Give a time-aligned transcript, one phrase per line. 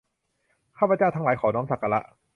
[0.77, 1.99] ข้าพเจ้าทั้งหลายขอน้อมสักการะ